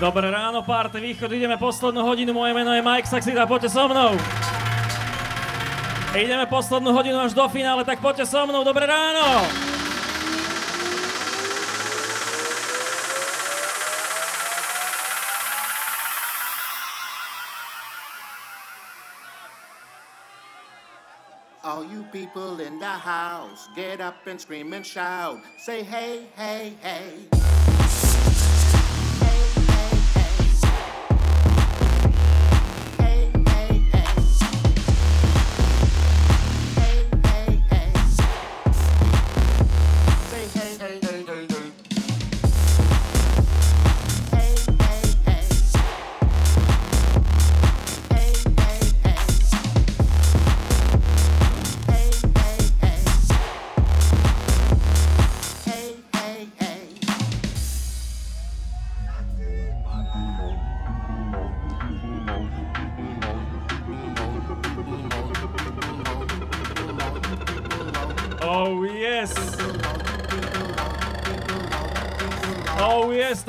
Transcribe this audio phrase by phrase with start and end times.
[0.00, 4.18] Dobré ráno, párty východ, ideme poslednú hodinu, moje meno je Mike Saxida, poďte so mnou.
[6.18, 9.46] Ideme poslednú hodinu až do finále, tak poďte so mnou, dobré ráno.
[21.62, 25.38] All you people in the house, get up and scream and shout.
[25.56, 27.30] Say hey, hey, hey.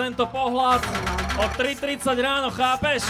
[0.06, 0.86] Tento pohľad
[1.42, 3.02] o 3.30 ráno, chápeš?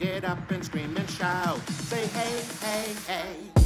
[0.00, 1.58] get up and scream and shout.
[1.68, 3.59] Say hey, hey, hey.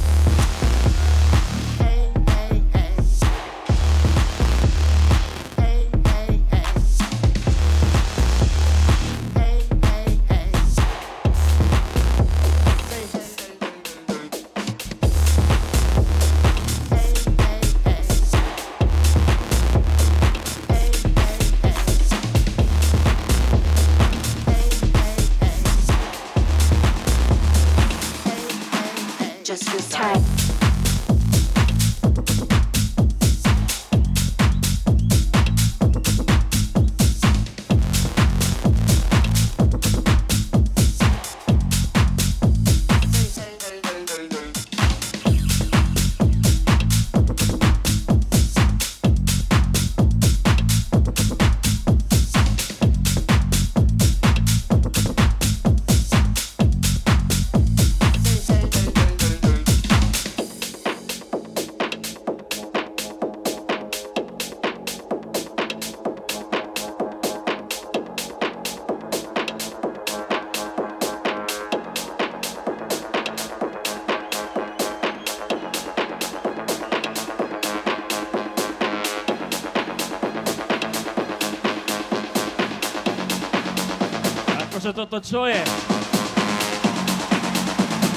[85.05, 85.61] Toto čo je?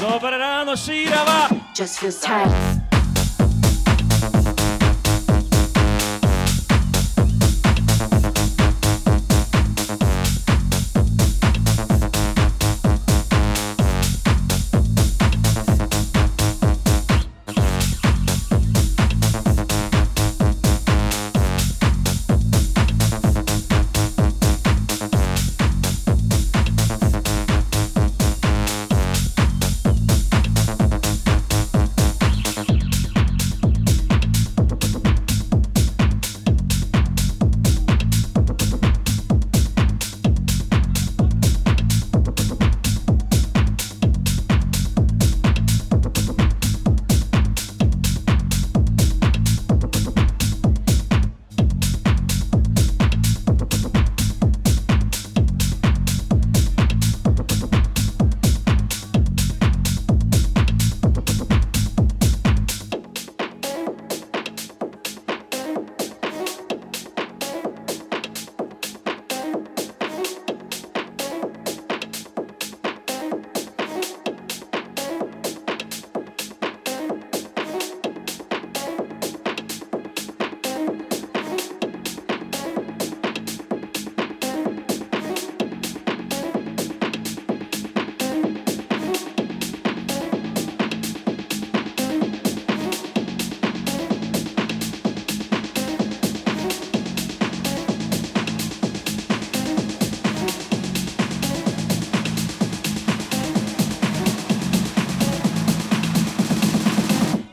[0.00, 1.52] Dobré ráno, Šírava!
[1.76, 2.87] Just feels tight.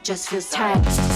[0.06, 1.15] Just feels tight.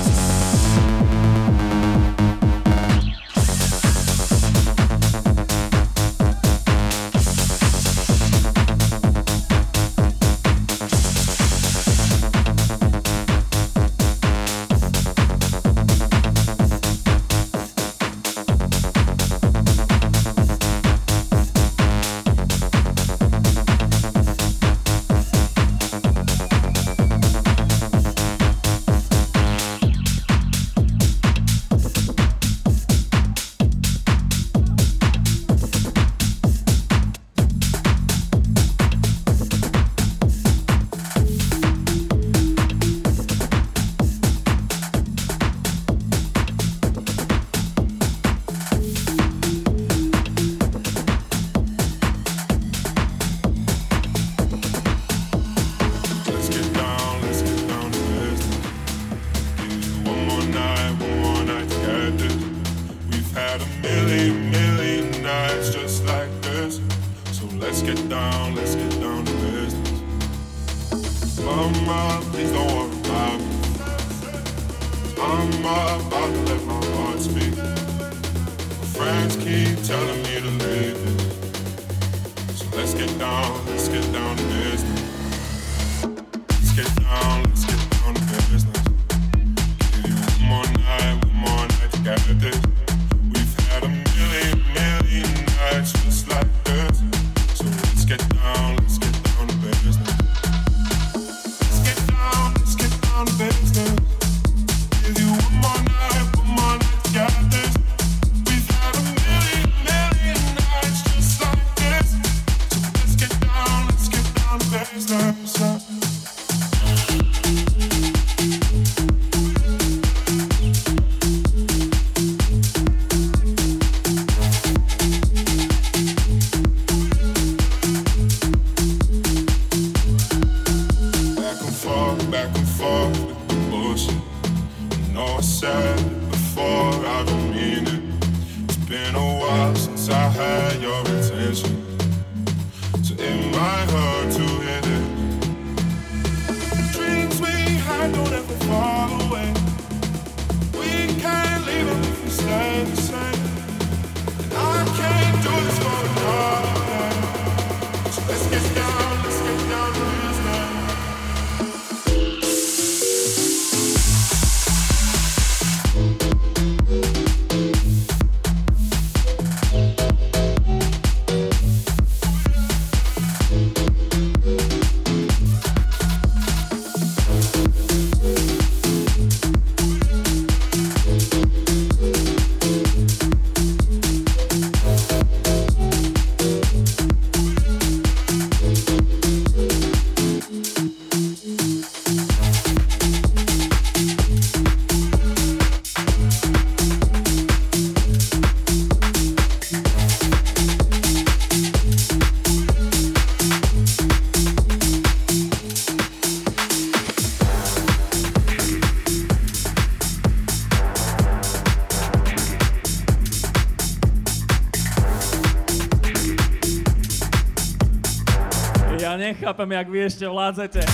[219.49, 220.85] chápem, jak vy ešte vládzete.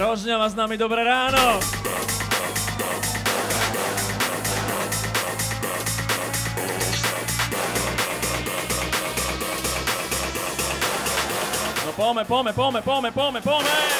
[0.00, 1.60] Rožňava s nami, dobré ráno!
[12.10, 13.99] Palme, palme, palme, palme, palme, palme.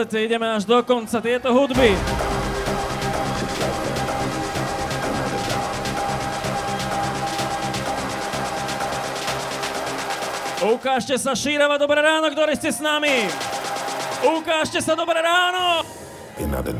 [0.00, 1.92] neodchádzate, ideme až do konca tieto hudby.
[10.60, 13.28] Ukážte sa, Šírava, dobré ráno, ktorí ste s nami.
[14.40, 15.84] Ukážte sa, dobré ráno.
[16.40, 16.79] Another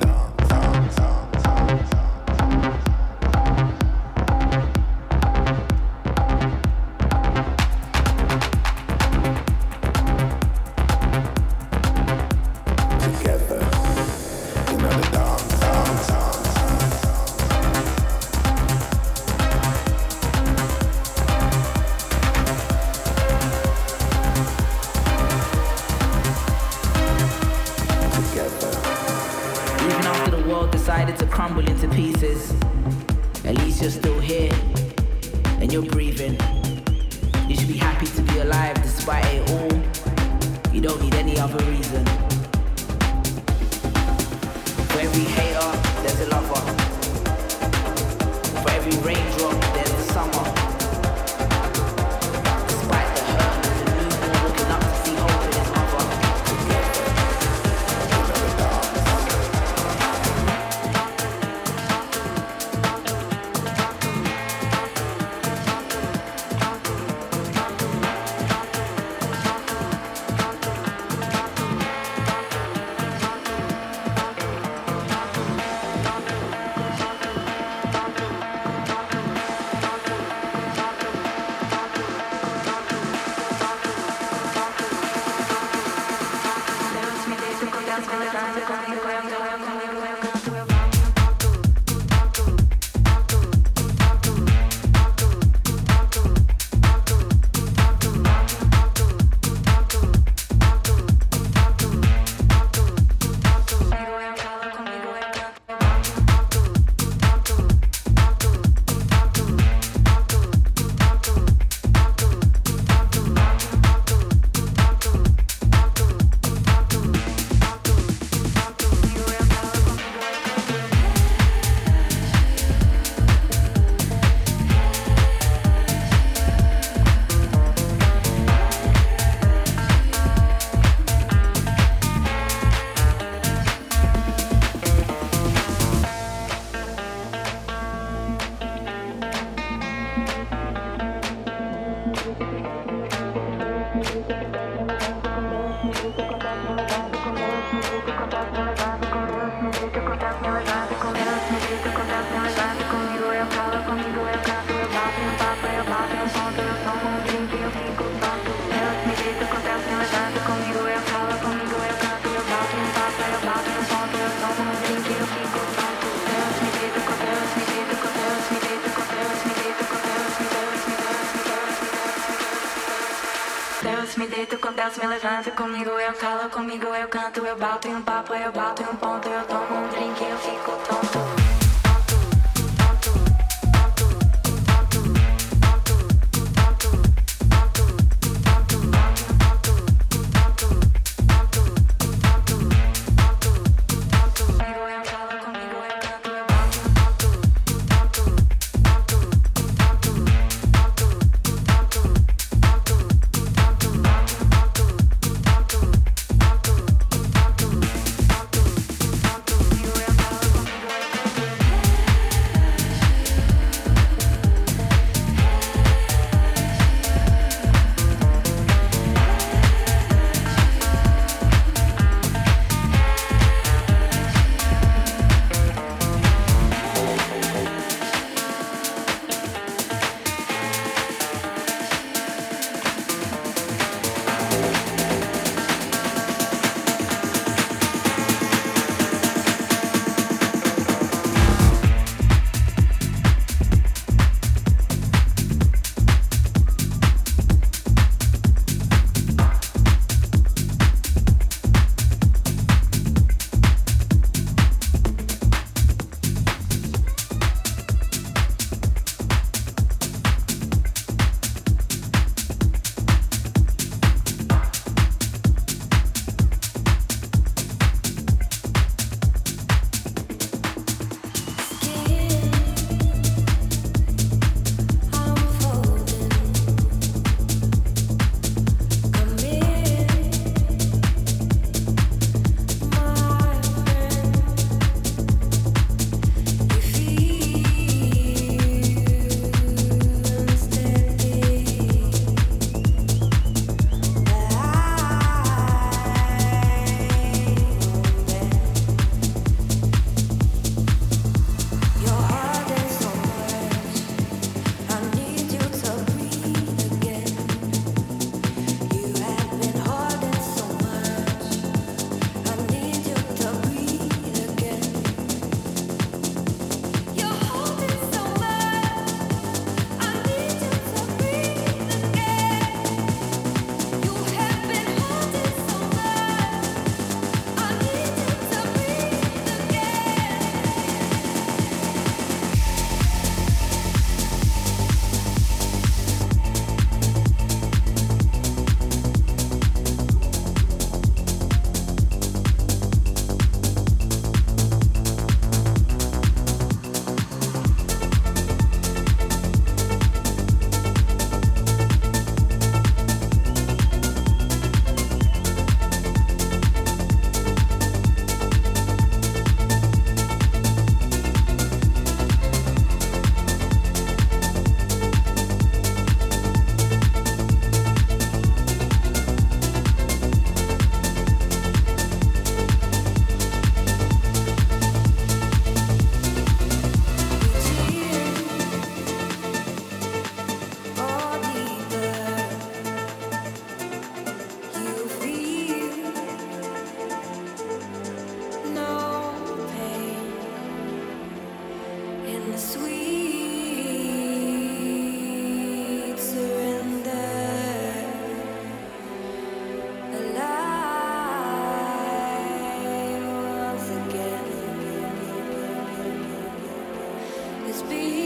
[407.90, 408.19] be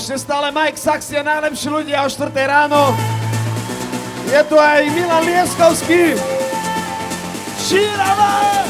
[0.00, 2.96] Ešte stále Mike Saxi a najlepší ľudia o 4 ráno.
[4.32, 6.16] Je tu aj Milan Lieskovský.
[7.60, 8.69] Šírava!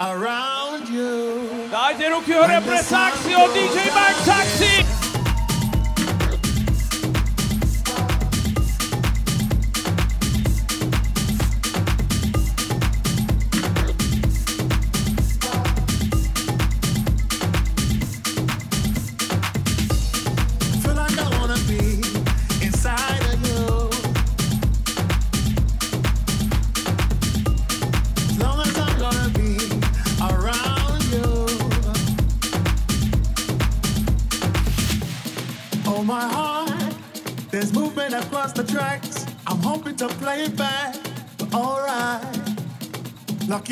[0.00, 1.42] around you.
[1.72, 2.66] Daha önce okuyor rap
[3.54, 4.85] DJ Max taksi.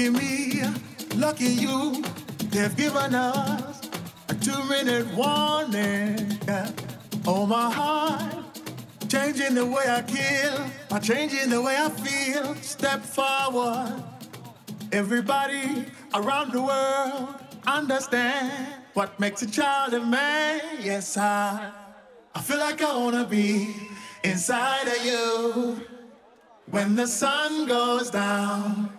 [0.04, 0.62] Lucky me,
[1.14, 2.04] lucky you,
[2.50, 3.80] they've given us
[4.28, 6.38] a two-minute warning.
[6.46, 6.70] Yeah.
[7.26, 8.44] Oh my heart,
[9.08, 12.54] changing the way I kill, by changing the way I feel.
[12.56, 14.02] Step forward.
[14.92, 17.36] Everybody around the world
[17.66, 20.60] understand what makes a child a man.
[20.82, 21.72] Yes, I,
[22.34, 23.74] I feel like I wanna be
[24.22, 25.80] inside of you
[26.70, 28.98] when the sun goes down.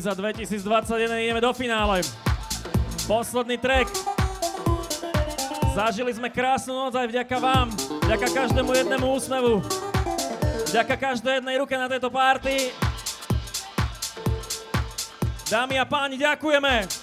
[0.00, 2.00] Ibiza 2021 ideme do finále.
[3.04, 3.92] Posledný track.
[5.76, 7.68] Zažili sme krásnu noc aj vďaka vám,
[8.08, 9.60] vďaka každému jednému úsmevu,
[10.72, 12.72] vďaka každej jednej ruke na tejto party.
[15.52, 16.99] Dámy a páni, ďakujeme.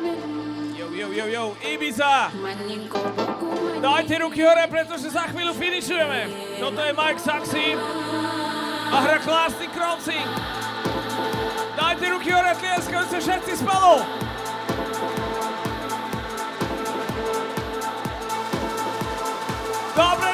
[0.00, 0.76] Men.
[0.76, 2.30] Yo, yo, yo, Ibiza!
[3.80, 6.20] Dajte ruky hore, pretože za chvíľu finišujeme.
[6.60, 7.66] Toto je Mike Saxy
[8.90, 10.28] a hra krásny Crossing.
[11.74, 14.04] Dajte ruky hore, tlieskajú sa všetci spolu.
[20.00, 20.29] Dobre!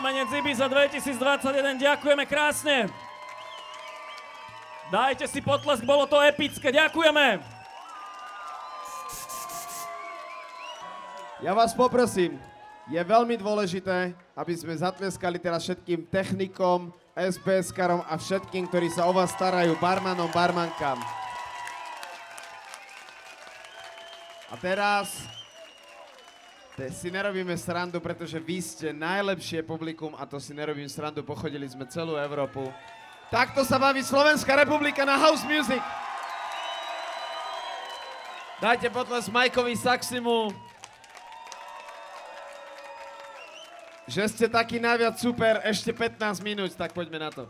[0.00, 2.88] Kamenec Ibiza 2021, ďakujeme krásne.
[4.88, 7.36] Dajte si potlesk, bolo to epické, ďakujeme.
[11.44, 12.40] Ja vás poprosím,
[12.88, 19.12] je veľmi dôležité, aby sme zatlieskali teraz všetkým technikom, SBS-karom a všetkým, ktorí sa o
[19.12, 20.96] vás starajú, barmanom, barmankám.
[24.48, 25.28] A teraz
[26.80, 31.68] te, si nerobíme srandu, pretože vy ste najlepšie publikum a to si nerobím srandu, pochodili
[31.68, 32.72] sme celú Európu.
[33.28, 35.84] Takto sa baví Slovenská republika na house music.
[38.64, 40.56] Dajte potles Majkovi Saximu.
[44.08, 47.44] Že ste taký najviac super, ešte 15 minút, tak poďme na to.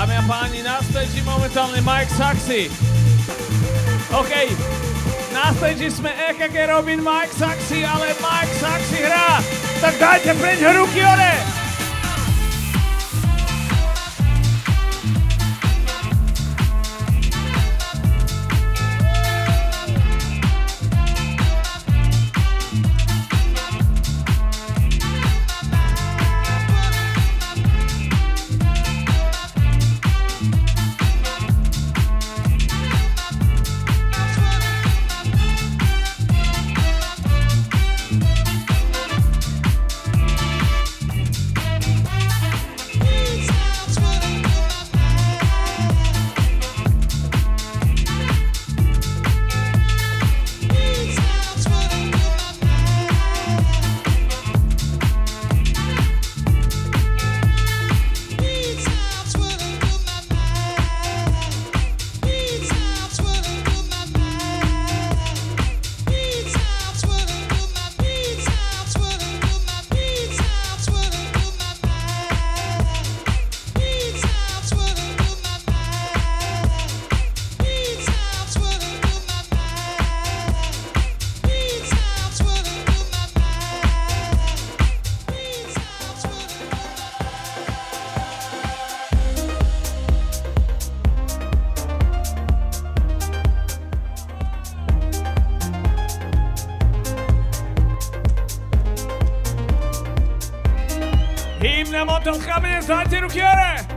[0.00, 2.72] Dámy a páni, na stage momentálne Mike Saxy.
[4.16, 4.32] OK,
[5.36, 9.44] Na stage sme EKG Robin Mike Saxy, ale Mike Saxy hrá.
[9.76, 11.59] Tak dajte preň ruky hore.
[101.62, 103.89] Him na de ska med, så han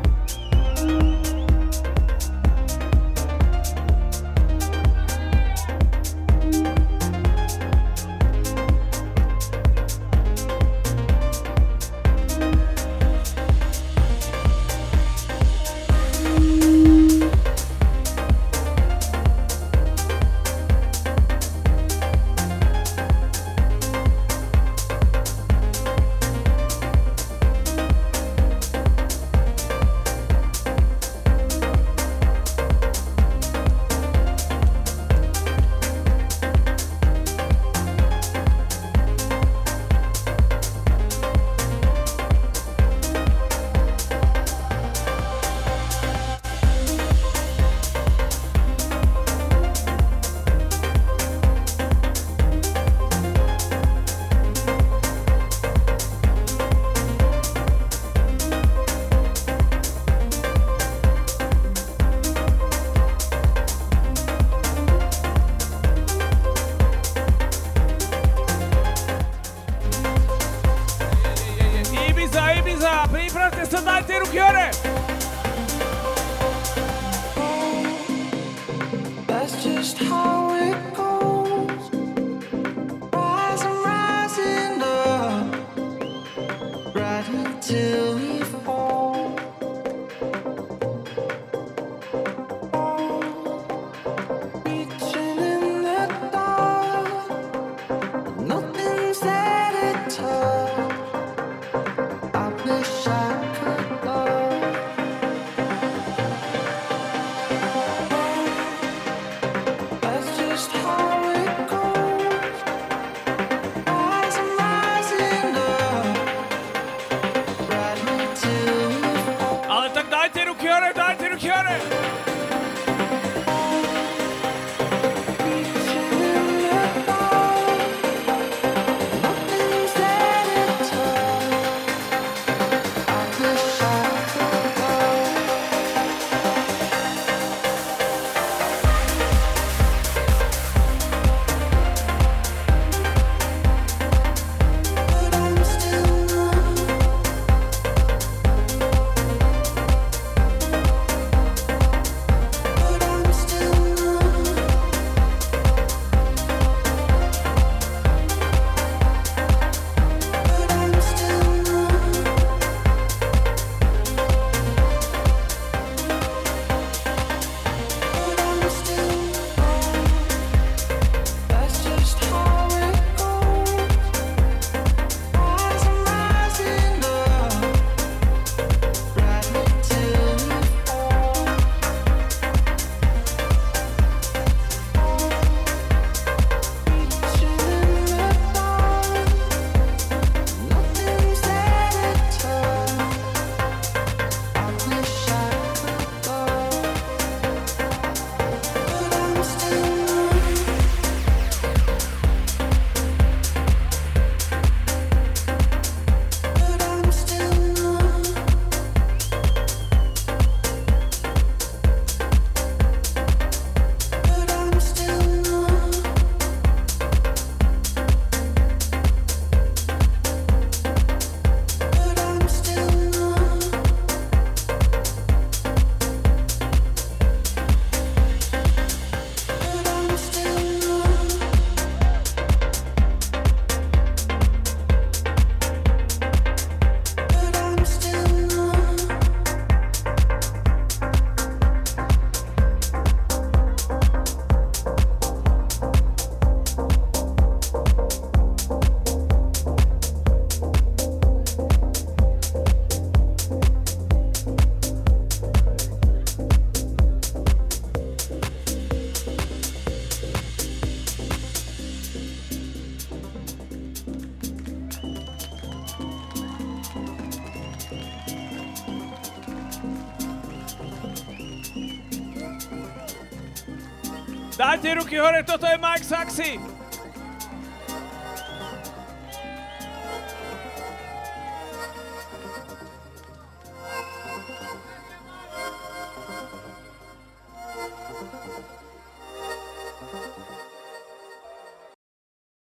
[275.13, 276.62] ruky hore, toto je Mike Saxy.